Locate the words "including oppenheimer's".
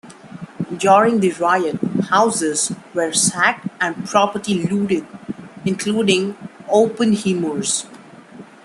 5.63-7.85